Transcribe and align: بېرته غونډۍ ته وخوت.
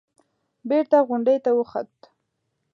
بېرته 0.69 0.97
غونډۍ 1.07 1.37
ته 1.45 1.51
وخوت. 1.57 1.91